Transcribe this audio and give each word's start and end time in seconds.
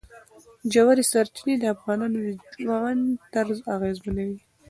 ژورې 0.73 1.03
سرچینې 1.11 1.55
د 1.59 1.65
افغانانو 1.75 2.17
د 2.39 2.43
ژوند 2.61 3.03
طرز 3.33 3.57
اغېزمنوي. 3.75 4.39